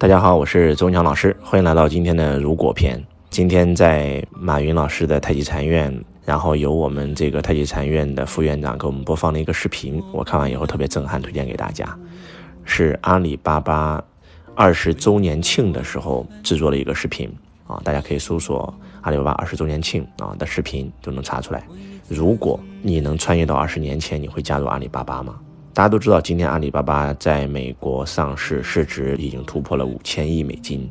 [0.00, 3.04] 大家好，我是周文强老师，欢迎来到今天的如果篇。
[3.28, 5.94] 今天在马云老师的太极禅院，
[6.24, 11.86] 然后由我们这个太极禅院的副院长给我们播放了一个视频，我看完以后特别震撼，推荐给大家。
[12.64, 14.02] 是阿里巴巴
[14.54, 17.30] 二十周年庆的时候制作的一个视频
[17.66, 18.72] 啊，大家可以搜索
[19.02, 21.62] 阿里巴巴二十周年庆啊的视频就能查出来。
[22.08, 25.38] 如果你能穿越到二十年前，你会加入阿里巴巴吗？
[25.80, 30.86] 大家都知道，今天阿里巴巴在美国上市，市值已经突破了五千亿美金，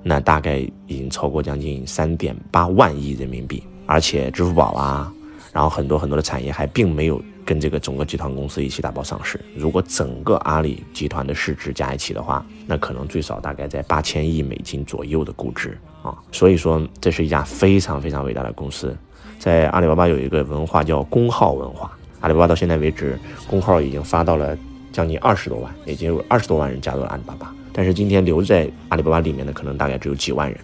[0.00, 3.64] 那大概已经超过将近三点八万亿人民币。
[3.84, 5.12] 而且支付宝啊，
[5.52, 9.40] 然后很多很多的产业还并没有跟这个整个集团公司一起打包上市。
[9.56, 16.16] 如果整个阿里集团的市值加一起的话，那可能最少大概在八千亿美金左右的估值啊。
[16.30, 18.96] 所以说，这是一家非常非常伟大的公司。
[19.40, 21.90] 在阿里巴巴有一个文化叫公号文化。
[22.22, 24.56] 阿里巴巴到现在为止，工号已经发到了
[24.90, 27.54] 将近二十多万，已经有二十多万人加入了阿里巴巴。
[27.72, 30.58] 但是今天留在阿里巴巴里面的可能大概只有几万人。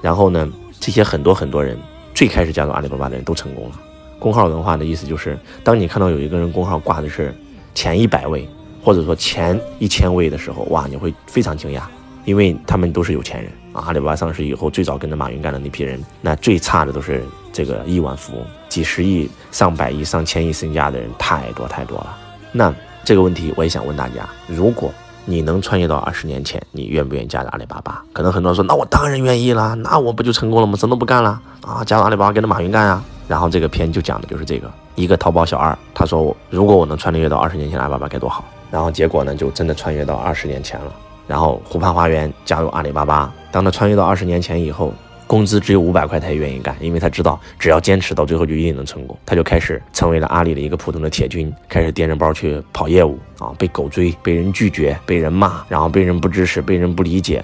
[0.00, 1.78] 然后呢，这些很多很多人
[2.14, 3.80] 最开始加入阿里巴巴的人都成功了。
[4.18, 7.34] 工号文化的意思就是，当你看到有一个人工号挂的是
[7.74, 8.48] 前一百位，
[8.82, 11.82] 或者说前一千位的时候，哇，你会非常惊讶，
[12.24, 13.82] 因为他们都是有钱人啊。
[13.86, 18.44] 阿里巴巴上市以后，最早跟着马云干的那批人，那最差的都是这个亿万富翁。
[18.68, 22.18] 几十亿、上百亿、上千亿身家的人太多太多了。
[22.50, 24.90] 那这个问题我也想问大家：如果
[25.24, 28.02] 你能穿越到二十年前，你愿不愿意加入阿里巴巴？
[28.12, 30.74] 可能很多人说：“那我当然愿意啦，那我不就成功了吗？
[30.76, 40.92] 什么都不干了啊，加入阿里巴巴跟着马云干啊！”然后这个片就讲的就是这个：一个淘宝小二，他说：“如果我能穿越到二十年前的阿里巴巴该多好。”然后结果呢，就真的穿越到二十年前了。
[41.26, 44.94] 然后湖畔花园加入阿里巴巴，当他穿越到二十年前以后。
[45.32, 49.16] 工资只有五百块，他也愿意干，因为他知道只要坚持到最后就一定能成功。
[49.24, 57.42] 他就开始成为了阿里的一个普通的铁军，开始掂着包去跑业务啊，被狗追，被人拒绝，被人骂，然后被人不支持，被人不理解，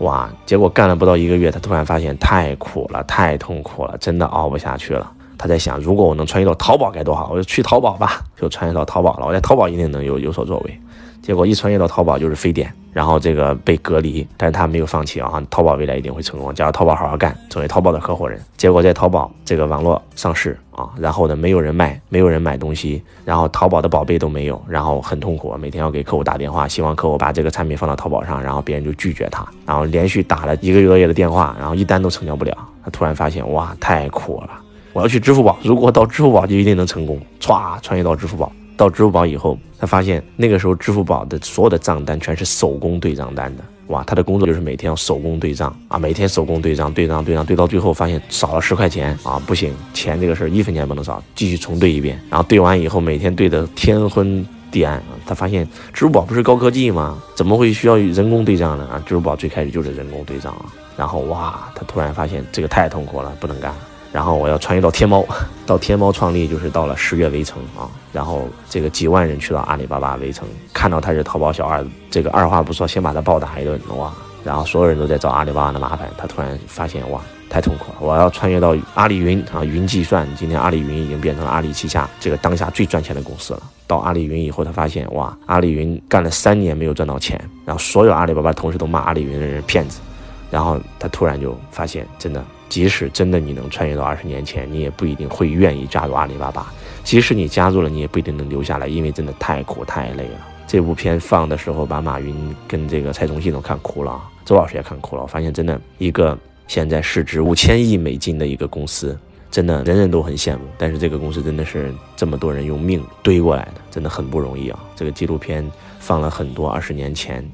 [0.00, 0.30] 哇！
[0.44, 5.10] 结果干了不到一个月，他突然发现太苦了，太痛苦了，真的熬不下去了。
[5.38, 9.26] 他在想，如果我能穿越到淘宝该多好，我就去淘宝吧，就穿越到淘宝了。
[9.26, 10.80] 我在淘宝一定能有有所作为。
[11.22, 15.42] 结果一穿越到淘宝就是非典，然后这个被隔离，但是他没有放弃啊！
[15.50, 18.40] 淘宝未来一定会成功，加入淘宝好好干，成为淘宝的合伙人。
[18.56, 32.56] 结果在淘宝这个网络上市啊，然后呢没有人卖，没有人买东西，然后淘宝的宝贝都没有，然后很痛苦，每天要给客户打电话，希望客户把这个产品放到淘宝上，然后别人就拒绝他，然后连续打了一个月多月的电话，然后一单都成交不了。
[32.82, 34.50] 他突然发现哇，太苦了！
[34.92, 38.50] 我要去支付宝，如果到支付宝就一定能成功，歘，穿越到支付宝。
[38.80, 43.62] 到支付宝以后，他发现那个时候支付宝的所有的账单全是手工对账单的。
[43.88, 52.18] 哇，他的工作就是每天要手工对账啊，每天手工对账，对账对账对到最后发现少了十块钱啊，不行，钱这个事儿一分钱不能少，继续重对一遍。
[52.30, 55.02] 然后对完以后，每天对的天昏地暗。
[55.26, 57.22] 他发现支付宝不是高科技吗？
[57.34, 58.88] 怎么会需要人工对账呢？
[58.90, 60.72] 啊，支付宝最开始就是人工对账啊。
[60.96, 63.74] 然后哇，他突然发现这个太痛苦了，不能干。
[64.12, 65.24] 然后我要穿越到天猫，
[65.66, 74.12] 到天猫创立就是到了十月围城啊，然后这个几万人去到阿里巴巴围城，看到他是淘宝小二，这个二话不说先把他暴打一顿哇，
[74.42, 83.62] 然后所有人都在找阿里巴巴的麻烦，他突然发现哇太痛苦了，我要穿越到阿里云啊，云计算，今天阿里云已经变成了阿里旗下这个当下最赚钱的公司了。
[83.86, 90.00] 到阿里云以后，他发现哇，阿里云干了三年没有赚到钱，然后所有阿里巴巴同事都骂阿里云的人骗子，
[90.48, 92.44] 然后他突然就发现真的。
[92.70, 96.72] 即使真的你能穿越到二十年前，你也不一定会愿意加入阿里巴巴。
[97.02, 100.46] 即使你加入了，你也不一定能留下来，因为真的太苦太累了。
[100.66, 102.34] 这部片放的时候，把马云
[102.68, 105.22] 跟这个蔡崇信都看哭了啊，周老师也看哭了。
[105.22, 106.38] 我发现真的一个
[106.68, 109.18] 现在市值五千亿美金的一个公司，
[109.50, 110.60] 真的人人都很羡慕。
[110.78, 114.78] 但是这个公司真的是这么多人用命堆过来的，真的很不容易啊。
[114.94, 117.44] 这个纪录片放了很多二十年前。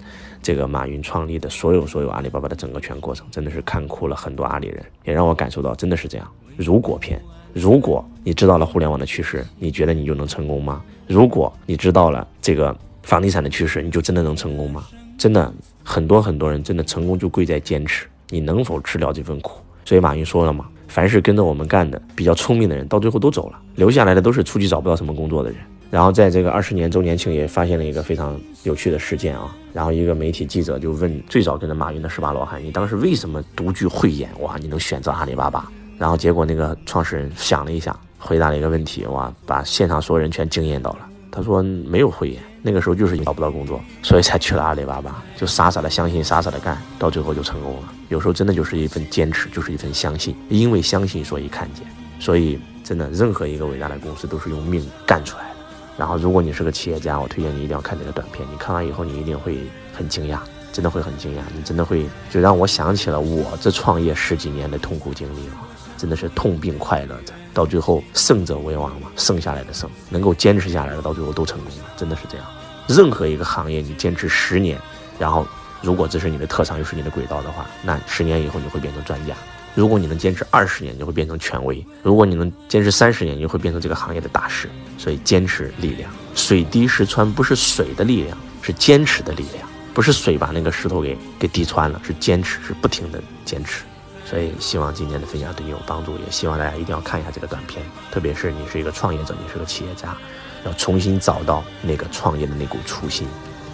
[0.46, 6.28] 这个马云创立的所有所有阿里巴巴的整个全过程，真的是看哭了很多阿里人，也让我感受到真的是这样。
[6.56, 7.20] 如果片，
[7.52, 10.80] 如果你知道了互联网的趋势，你觉得你就能成功吗？
[11.08, 12.72] 如果你知道了这个
[13.02, 14.86] 房地产的趋势，你就真的能成功吗？
[15.18, 19.60] 真的很多很多人真的成功就贵在坚持，你能否吃了这份苦？
[19.84, 25.58] 所以马云说了嘛，凡是跟着我们干的比较聪明的人，到最后都走了，留下来的都是出去找不到什么工作的人。
[25.90, 34.56] 然后在这个二十年周年庆也发现了一个非常有趣的事件啊，然后一个媒体记者就问最早跟着马云的十八罗汉，你当时为什么独具慧眼哇？
[34.58, 35.70] 你能选择阿里巴巴？
[35.96, 40.98] 然后结果那个创始人想了一下，回答了一个问题哇，把现场所有人全惊艳到了。
[41.30, 47.92] 他说没有慧眼，那个时候就是找不到工作，所以才去了阿里巴巴，就傻傻的相信，傻傻的干，到最后就成功了。
[48.08, 51.86] 有时候真的就是一份坚持，就是一份相信，因为相信所以看见，
[52.18, 55.55] 所以真的任何一个伟大的公司都是用命干出来的。
[55.96, 58.46] 然后，如果你是个企业家，我推荐你一定要看这个短片。
[58.52, 59.58] 你看完以后，你一定会
[59.92, 60.38] 很惊讶。
[60.72, 65.64] 真的会很惊讶，你真的会就让我想起了我这创业十几年的痛苦经历啊，
[65.96, 72.46] 真的是痛并快乐着，到最后胜者为王嘛，剩下来的胜，能够坚持下来的到最后都成功了，真的是这样。
[72.86, 74.78] 任何一个行业，你坚持十年，
[75.18, 75.46] 然后
[75.80, 79.34] 如果这是你的特长又是你的轨道的话，那十年以后你会变成专家。
[79.76, 84.70] 如果你能坚持二十年，你会变成权威；如果你能坚持三十年，你会变成这个行业的大师。
[84.96, 89.68] 所以坚持力量，水滴石穿不是水的力量，是坚持的力量。
[89.92, 93.84] 不是水把那个石头给给滴穿了，是坚持，是不停的坚持。
[94.24, 97.84] 所以希望今天的分享对你有帮助，也希望大家一定要看一下这个短片。
[98.10, 100.16] 特别是你是一个创业者，你是个企业家，
[100.64, 103.28] 要重新找到那个创业的那股初心。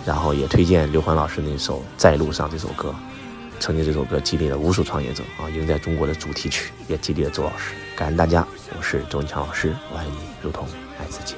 [0.05, 2.93] 然后也推荐刘欢老师那首《在路上》这首歌，
[3.63, 7.75] 曾经这首歌激励了无数创业者啊，赢在中国的主题曲，也激励了周老师。
[7.95, 8.45] 感恩大家，
[8.77, 10.67] 我是周文强老师，我爱你如同
[10.99, 11.37] 爱自己。